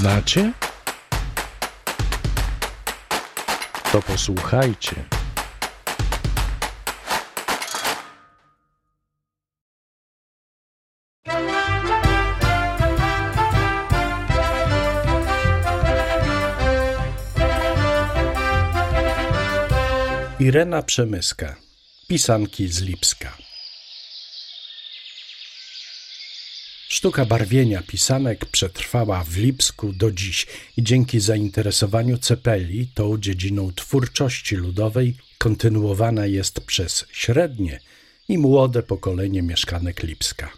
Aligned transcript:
znacie? 0.00 0.52
To 3.92 4.02
posłuchajcie. 4.02 4.96
Irena 20.40 20.82
Przemyska, 20.82 21.56
pisanki 22.08 22.68
z 22.68 22.82
Lipska. 22.82 23.49
Sztuka 26.92 27.24
barwienia 27.24 27.82
pisanek 27.82 28.46
przetrwała 28.46 29.24
w 29.24 29.36
Lipsku 29.36 29.92
do 29.92 30.10
dziś 30.12 30.46
i 30.76 30.82
dzięki 30.82 31.20
zainteresowaniu 31.20 32.18
Cepeli 32.18 32.86
tą 32.94 33.18
dziedziną 33.18 33.72
twórczości 33.72 34.56
ludowej 34.56 35.16
kontynuowana 35.38 36.26
jest 36.26 36.60
przez 36.60 37.04
średnie 37.12 37.80
i 38.28 38.38
młode 38.38 38.82
pokolenie 38.82 39.42
mieszkanek 39.42 40.02
Lipska. 40.02 40.52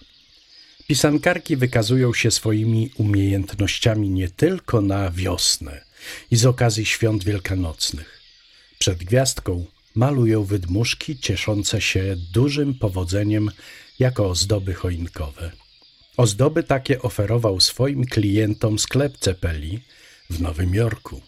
Pisankarki 0.86 1.56
wykazują 1.56 2.14
się 2.14 2.30
swoimi 2.30 2.90
umiejętnościami 2.96 4.10
nie 4.10 4.28
tylko 4.28 4.80
na 4.80 5.10
wiosnę 5.10 5.84
i 6.30 6.36
z 6.36 6.46
okazji 6.46 6.86
świąt 6.86 7.24
wielkanocnych. 7.24 8.20
Przed 8.78 8.98
gwiazdką 8.98 9.64
malują 9.94 10.44
wydmuszki 10.44 11.18
cieszące 11.18 11.80
się 11.80 12.16
dużym 12.32 12.74
powodzeniem 12.74 13.50
jako 13.98 14.28
ozdoby 14.28 14.74
choinkowe. 14.74 15.61
Ozdoby 16.16 16.62
takie 16.62 17.02
oferował 17.02 17.60
swoim 17.60 18.04
klientom 18.04 18.78
sklep 18.78 19.18
Cepeli 19.18 19.80
w 20.30 20.40
Nowym 20.40 20.74
Jorku. 20.74 21.20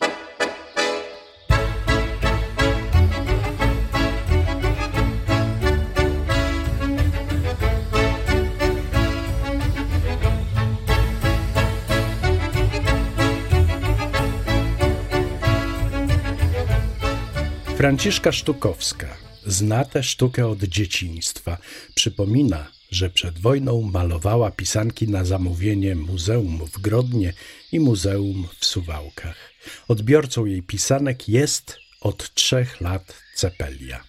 Franciszka 17.77 18.33
Sztukowska 18.33 19.17
zna 19.47 19.85
tę 19.85 20.03
sztukę 20.03 20.47
od 20.47 20.62
dzieciństwa. 20.62 21.59
Przypomina, 21.95 22.73
że 22.95 23.11
przed 23.11 23.39
wojną 23.39 23.83
malowała 23.83 24.50
pisanki 24.50 25.09
na 25.09 25.25
zamówienie 25.25 25.95
Muzeum 25.95 26.67
w 26.73 26.81
Grodnie 26.81 27.33
i 27.73 27.81
Muzeum 27.81 28.48
w 28.59 28.64
Suwałkach. 28.64 29.37
Odbiorcą 29.89 30.45
jej 30.45 30.62
pisanek 30.62 31.28
jest 31.28 31.78
od 32.00 32.34
trzech 32.34 32.81
lat 32.81 33.15
Cepelia. 33.34 34.05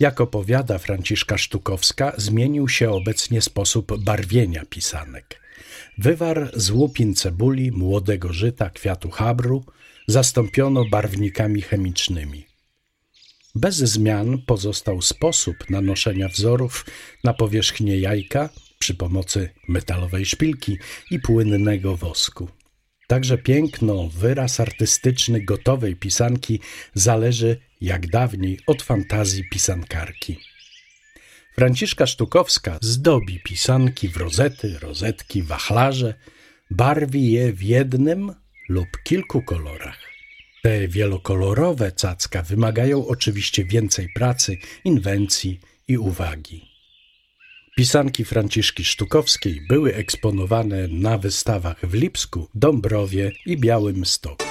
Jak 0.00 0.20
opowiada 0.20 0.78
Franciszka 0.78 1.38
Sztukowska, 1.38 2.12
zmienił 2.16 2.68
się 2.68 2.90
obecnie 2.90 3.42
sposób 3.42 4.04
barwienia 4.04 4.64
pisanek. 4.64 5.40
Wywar 5.98 6.50
z 6.54 6.70
łupin 6.70 7.14
cebuli, 7.14 7.72
młodego 7.72 8.32
żyta, 8.32 8.70
kwiatu 8.70 9.10
habru 9.10 9.64
zastąpiono 10.06 10.84
barwnikami 10.84 11.62
chemicznymi. 11.62 12.46
Bez 13.54 13.76
zmian 13.76 14.38
pozostał 14.46 15.02
sposób 15.02 15.70
nanoszenia 15.70 16.28
wzorów 16.28 16.86
na 17.24 17.34
powierzchnię 17.34 17.98
jajka 17.98 18.48
przy 18.78 18.94
pomocy 18.94 19.50
metalowej 19.68 20.26
szpilki 20.26 20.78
i 21.10 21.20
płynnego 21.20 21.96
wosku. 21.96 22.48
Także 23.06 23.38
piękno, 23.38 24.08
wyraz 24.08 24.60
artystyczny 24.60 25.44
gotowej 25.44 25.96
pisanki 25.96 26.60
zależy, 26.94 27.56
jak 27.80 28.06
dawniej, 28.06 28.58
od 28.66 28.82
fantazji 28.82 29.48
pisankarki. 29.48 30.38
Franciszka 31.54 32.06
Sztukowska 32.06 32.78
zdobi 32.80 33.40
pisanki 33.44 34.08
w 34.08 34.16
rozety, 34.16 34.78
rozetki, 34.78 35.42
wachlarze, 35.42 36.14
barwi 36.70 37.32
je 37.32 37.52
w 37.52 37.62
jednym 37.62 38.34
lub 38.68 38.88
kilku 39.04 39.42
kolorach. 39.42 40.17
Te 40.68 40.88
wielokolorowe 40.88 41.92
cacka 41.92 42.42
wymagają 42.42 43.06
oczywiście 43.06 43.64
więcej 43.64 44.08
pracy, 44.14 44.56
inwencji 44.84 45.60
i 45.88 45.98
uwagi. 45.98 46.68
Pisanki 47.76 48.24
Franciszki 48.24 48.84
Sztukowskiej 48.84 49.60
były 49.68 49.94
eksponowane 49.94 50.88
na 50.88 51.18
wystawach 51.18 51.86
w 51.86 51.94
Lipsku, 51.94 52.48
Dąbrowie 52.54 53.32
i 53.46 53.56
Białym 53.56 54.06
Stoku. 54.06 54.47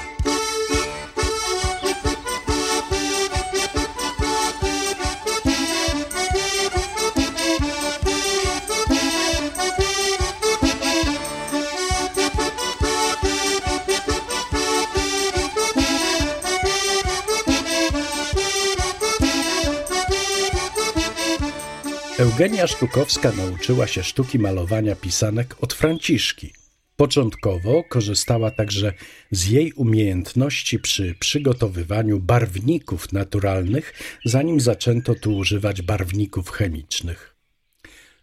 Eugenia 22.19 22.67
Sztukowska 22.67 23.31
nauczyła 23.31 23.87
się 23.87 24.03
sztuki 24.03 24.39
malowania 24.39 24.95
pisanek 24.95 25.55
od 25.61 25.73
Franciszki. 25.73 26.53
Początkowo 26.95 27.83
korzystała 27.83 28.51
także 28.51 28.93
z 29.31 29.47
jej 29.47 29.73
umiejętności 29.73 30.79
przy 30.79 31.15
przygotowywaniu 31.19 32.19
barwników 32.19 33.13
naturalnych, 33.13 33.93
zanim 34.25 34.59
zaczęto 34.59 35.15
tu 35.15 35.37
używać 35.37 35.81
barwników 35.81 36.49
chemicznych. 36.49 37.35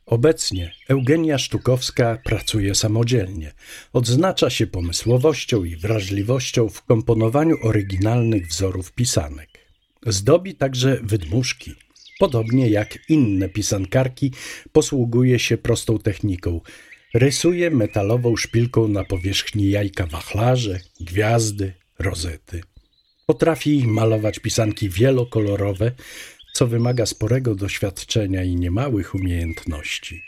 Obecnie 0.07 0.73
Eugenia 0.89 1.39
Sztukowska 1.39 2.19
pracuje 2.25 2.75
samodzielnie. 2.75 3.53
Odznacza 3.93 4.51
się 4.51 4.67
pomysłowością 4.67 5.65
i 5.65 5.77
wrażliwością 5.77 6.69
w 6.69 6.83
komponowaniu 6.83 7.57
oryginalnych 7.63 8.47
wzorów 8.47 8.93
pisanek. 8.93 9.51
Zdobi 10.07 10.55
także 10.55 11.01
wydmuszki, 11.03 11.75
Podobnie 12.19 12.69
jak 12.69 12.99
inne 13.09 13.49
pisankarki, 13.49 14.33
posługuje 14.73 15.39
się 15.39 15.59
prostą 15.59 15.99
techniką. 15.99 16.61
Rysuje 17.15 17.71
metalową 17.71 18.37
szpilką 18.37 18.89
na 18.89 19.05
powierzchni 19.05 19.71
jajka 19.71 20.07
wachlarze, 20.07 20.81
gwiazdy, 21.01 21.73
rozety. 21.99 22.63
Potrafi 23.27 23.87
malować 23.87 24.39
pisanki 24.39 24.89
wielokolorowe, 24.89 25.93
co 26.53 26.67
wymaga 26.67 27.07
sporego 27.07 27.55
doświadczenia 27.55 28.45
i 28.45 28.57
niemałych 28.57 29.15
umiejętności. 29.15 30.23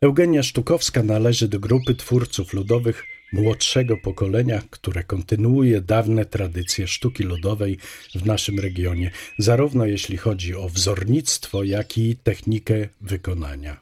Eugenia 0.00 0.42
Sztukowska 0.42 1.02
należy 1.02 1.48
do 1.48 1.60
grupy 1.60 1.94
twórców 1.94 2.52
ludowych 2.52 3.04
młodszego 3.32 3.96
pokolenia, 3.96 4.62
które 4.70 5.04
kontynuuje 5.04 5.80
dawne 5.80 6.24
tradycje 6.24 6.88
sztuki 6.88 7.22
ludowej 7.22 7.78
w 8.14 8.26
naszym 8.26 8.58
regionie, 8.60 9.10
zarówno 9.38 9.86
jeśli 9.86 10.16
chodzi 10.16 10.54
o 10.54 10.68
wzornictwo, 10.68 11.64
jak 11.64 11.98
i 11.98 12.16
technikę 12.16 12.88
wykonania. 13.00 13.80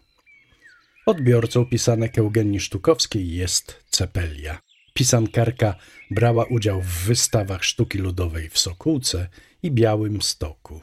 Odbiorcą 1.06 1.66
pisanek 1.66 2.18
Eugenii 2.18 2.60
Sztukowskiej 2.60 3.34
jest 3.34 3.84
Cepelia. 3.90 4.60
Pisankarka 4.94 5.74
brała 6.10 6.44
udział 6.44 6.82
w 6.82 7.04
wystawach 7.06 7.64
sztuki 7.64 7.98
ludowej 7.98 8.48
w 8.48 8.58
Sokółce 8.58 9.28
i 9.62 9.70
Białym 9.70 10.22
Stoku. 10.22 10.80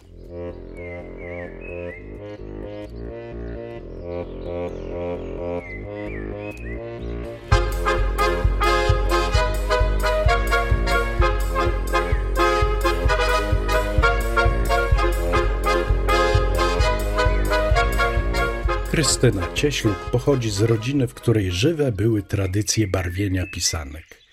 Krystyna 18.98 19.54
Cieśluk 19.54 20.10
pochodzi 20.12 20.50
z 20.50 20.62
rodziny, 20.62 21.08
w 21.08 21.14
której 21.14 21.52
żywe 21.52 21.92
były 21.92 22.24
tradycje 22.24 22.88
barwienia 22.88 23.48
pisanek. 23.48 24.24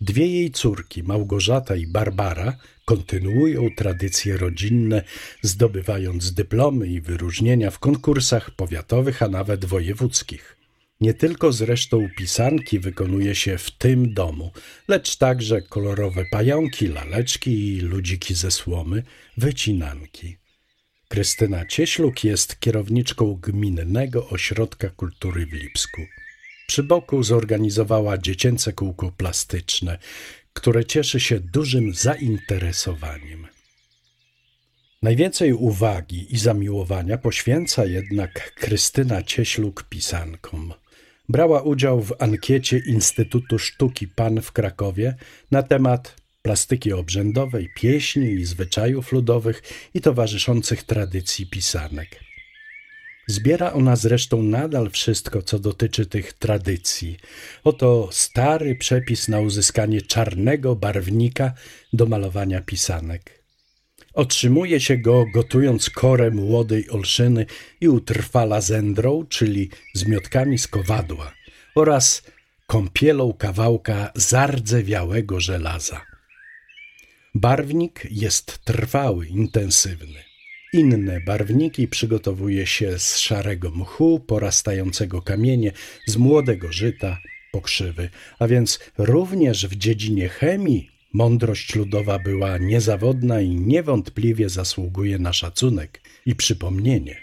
Dwie 0.00 0.26
jej 0.26 0.50
córki, 0.50 1.02
Małgorzata 1.02 1.76
i 1.76 1.86
Barbara, 1.86 2.56
kontynuują 2.84 3.68
tradycje 3.76 4.36
rodzinne, 4.36 5.02
zdobywając 5.42 6.32
dyplomy 6.32 6.86
i 6.86 7.00
wyróżnienia 7.00 7.70
w 7.70 7.78
konkursach 7.78 8.50
powiatowych, 8.50 9.22
a 9.22 9.28
nawet 9.28 9.64
wojewódzkich. 9.64 10.56
Nie 11.00 11.14
tylko 11.14 11.52
zresztą 11.52 12.08
pisanki 12.18 12.78
wykonuje 12.78 13.34
się 13.34 13.58
w 13.58 13.70
tym 13.70 14.14
domu, 14.14 14.50
lecz 14.88 15.16
także 15.16 15.62
kolorowe 15.62 16.24
pająki, 16.30 16.86
laleczki 16.88 17.76
i 17.76 17.80
ludziki 17.80 18.34
ze 18.34 18.50
słomy, 18.50 19.02
wycinanki. 19.36 20.45
Krystyna 21.08 21.66
Cieśluk 21.66 22.24
jest 22.24 22.60
kierowniczką 22.60 23.34
Gminnego 23.34 24.28
Ośrodka 24.28 24.90
Kultury 24.90 25.46
w 25.46 25.52
Lipsku. 25.52 26.02
Przy 26.66 26.82
boku 26.82 27.22
zorganizowała 27.22 28.18
dziecięce 28.18 28.72
kółko 28.72 29.12
plastyczne, 29.12 29.98
które 30.52 30.84
cieszy 30.84 31.20
się 31.20 31.40
dużym 31.40 31.94
zainteresowaniem. 31.94 33.46
Najwięcej 35.02 35.52
uwagi 35.52 36.34
i 36.34 36.38
zamiłowania 36.38 37.18
poświęca 37.18 37.84
jednak 37.84 38.54
Krystyna 38.54 39.22
Cieśluk 39.22 39.82
pisankom. 39.82 40.74
Brała 41.28 41.62
udział 41.62 42.02
w 42.02 42.12
ankiecie 42.18 42.78
Instytutu 42.86 43.58
Sztuki 43.58 44.08
PAN 44.08 44.42
w 44.42 44.52
Krakowie 44.52 45.14
na 45.50 45.62
temat 45.62 46.25
plastyki 46.46 46.92
obrzędowej, 46.92 47.70
pieśni 47.76 48.26
i 48.26 48.44
zwyczajów 48.44 49.12
ludowych 49.12 49.62
i 49.94 50.00
towarzyszących 50.00 50.82
tradycji 50.82 51.46
pisanek. 51.46 52.20
Zbiera 53.26 53.72
ona 53.72 53.96
zresztą 53.96 54.42
nadal 54.42 54.90
wszystko, 54.90 55.42
co 55.42 55.58
dotyczy 55.58 56.06
tych 56.06 56.32
tradycji. 56.32 57.16
Oto 57.64 58.08
stary 58.12 58.74
przepis 58.74 59.28
na 59.28 59.40
uzyskanie 59.40 60.02
czarnego 60.02 60.76
barwnika 60.76 61.52
do 61.92 62.06
malowania 62.06 62.60
pisanek. 62.60 63.42
Otrzymuje 64.14 64.80
się 64.80 64.98
go 64.98 65.26
gotując 65.34 65.90
korę 65.90 66.30
młodej 66.30 66.90
olszyny 66.90 67.46
i 67.80 67.88
utrwala 67.88 68.60
zędrą, 68.60 69.26
czyli 69.28 69.70
zmiotkami 69.94 70.58
z 70.58 70.68
kowadła 70.68 71.32
oraz 71.74 72.22
kąpielą 72.66 73.32
kawałka 73.32 74.12
zardzewiałego 74.14 75.40
żelaza. 75.40 76.15
Barwnik 77.38 78.06
jest 78.10 78.58
trwały, 78.64 79.26
intensywny. 79.26 80.24
Inne 80.72 81.20
barwniki 81.20 81.88
przygotowuje 81.88 82.66
się 82.66 82.98
z 82.98 83.18
szarego 83.18 83.70
mchu, 83.70 84.20
porastającego 84.20 85.22
kamienie, 85.22 85.72
z 86.06 86.16
młodego 86.16 86.72
żyta, 86.72 87.20
pokrzywy, 87.52 88.10
a 88.38 88.46
więc 88.46 88.80
również 88.98 89.66
w 89.66 89.76
dziedzinie 89.76 90.28
chemii 90.28 90.90
mądrość 91.12 91.74
ludowa 91.74 92.18
była 92.18 92.58
niezawodna 92.58 93.40
i 93.40 93.48
niewątpliwie 93.48 94.48
zasługuje 94.48 95.18
na 95.18 95.32
szacunek 95.32 96.00
i 96.26 96.34
przypomnienie. 96.34 97.16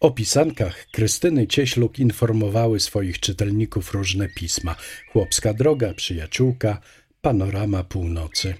O 0.00 0.10
pisankach 0.10 0.86
Krystyny 0.92 1.46
Cieśluk 1.46 1.98
informowały 1.98 2.80
swoich 2.80 3.20
czytelników 3.20 3.92
różne 3.92 4.28
pisma: 4.28 4.76
Chłopska 5.12 5.54
droga, 5.54 5.94
przyjaciółka, 5.94 6.80
panorama 7.24 7.84
północy 7.84 8.54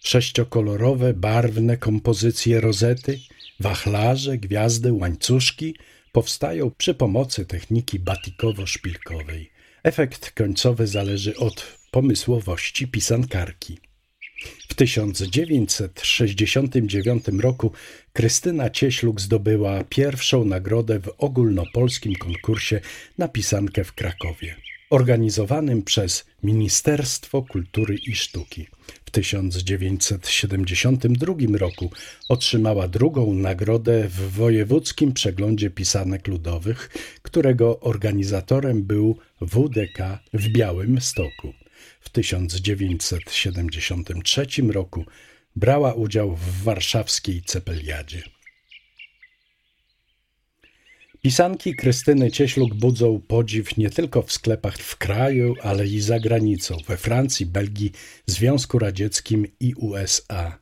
sześciokolorowe, 0.00 1.14
barwne 1.14 1.76
kompozycje 1.76 2.60
rozety, 2.60 3.20
wachlarze, 3.60 4.38
gwiazdy, 4.38 4.92
łańcuszki 4.92 5.76
powstają 6.12 6.70
przy 6.70 6.94
pomocy 6.94 7.46
techniki 7.46 8.00
batikowo-szpilkowej. 8.00 9.50
Efekt 9.82 10.30
końcowy 10.30 10.86
zależy 10.86 11.36
od 11.36 11.66
pomysłowości 11.90 12.88
pisankarki. 12.88 13.78
W 14.68 14.74
1969 14.74 17.24
roku 17.40 17.72
Krystyna 18.12 18.70
Cieśluk 18.70 19.20
zdobyła 19.20 19.84
pierwszą 19.84 20.44
nagrodę 20.44 21.00
w 21.00 21.14
ogólnopolskim 21.18 22.14
konkursie 22.14 22.80
na 23.18 23.28
pisankę 23.28 23.84
w 23.84 23.92
Krakowie, 23.92 24.56
organizowanym 24.90 25.82
przez 25.82 26.24
Ministerstwo 26.42 27.42
Kultury 27.42 27.96
i 28.06 28.14
Sztuki. 28.14 28.66
1972 29.16 31.34
roku 31.58 31.90
otrzymała 32.28 32.88
drugą 32.88 33.34
nagrodę 33.34 34.08
w 34.08 34.32
Wojewódzkim 34.32 35.12
Przeglądzie 35.12 35.70
Pisanek 35.70 36.28
Ludowych, 36.28 36.90
którego 37.22 37.80
organizatorem 37.80 38.82
był 38.82 39.18
WDK 39.40 40.18
w 40.32 40.48
Białym 40.48 41.00
Stoku. 41.00 41.52
W 42.00 42.10
1973 42.10 44.46
roku 44.68 45.04
brała 45.56 45.94
udział 45.94 46.36
w 46.36 46.62
warszawskiej 46.62 47.42
Cepeliadzie. 47.42 48.22
Pisanki 51.26 51.74
Krystyny 51.74 52.30
Cieśluk 52.30 52.74
budzą 52.74 53.20
podziw 53.28 53.76
nie 53.76 53.90
tylko 53.90 54.22
w 54.22 54.32
sklepach 54.32 54.78
w 54.78 54.96
kraju, 54.96 55.54
ale 55.62 55.86
i 55.86 56.00
za 56.00 56.20
granicą, 56.20 56.76
we 56.88 56.96
Francji, 56.96 57.46
Belgii, 57.46 57.92
Związku 58.26 58.78
Radzieckim 58.78 59.46
i 59.60 59.74
USA. 59.74 60.58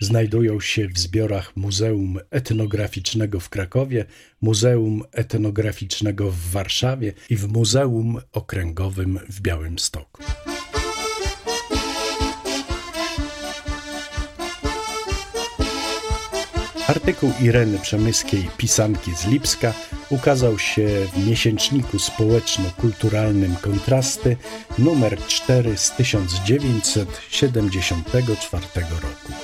Znajdują 0.00 0.60
się 0.60 0.88
w 0.88 0.98
zbiorach 0.98 1.56
Muzeum 1.56 2.18
Etnograficznego 2.30 3.40
w 3.40 3.48
Krakowie, 3.48 4.04
Muzeum 4.40 5.02
Etnograficznego 5.12 6.30
w 6.30 6.38
Warszawie 6.38 7.12
i 7.30 7.36
w 7.36 7.48
Muzeum 7.48 8.20
Okręgowym 8.32 9.18
w 9.28 9.40
Białymstoku. 9.40 10.22
Artykuł 16.88 17.32
Ireny 17.42 17.78
Przemyskiej 17.78 18.48
Pisanki 18.56 19.14
z 19.16 19.26
Lipska 19.26 19.74
ukazał 20.10 20.58
się 20.58 20.88
w 21.12 21.26
miesięczniku 21.26 21.98
społeczno-kulturalnym 21.98 23.56
Kontrasty 23.56 24.36
numer 24.78 25.18
4 25.26 25.76
z 25.76 25.90
1974 25.90 28.66
roku. 28.90 29.37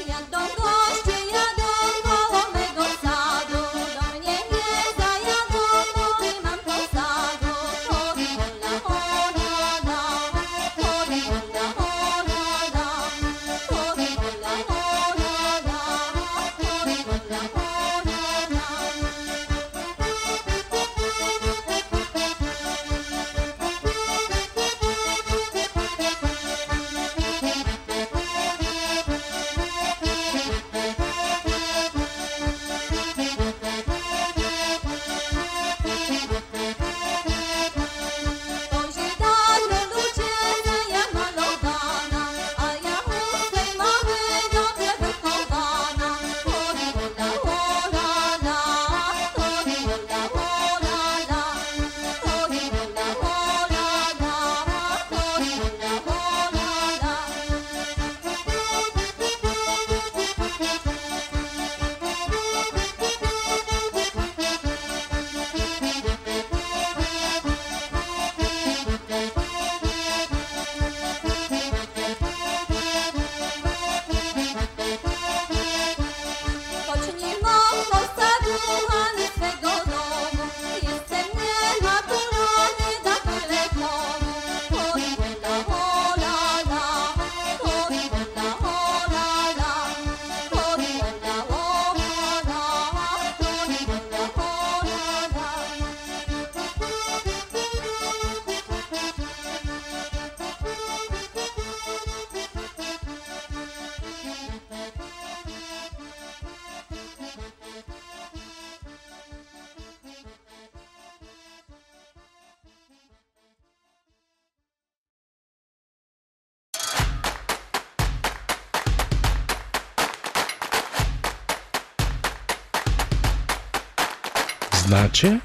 znacie? 124.85 125.39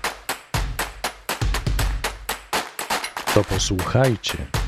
To 3.34 3.44
posłuchajcie. 3.44 4.59